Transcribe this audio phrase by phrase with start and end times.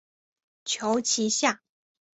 [0.65, 1.61] 求其下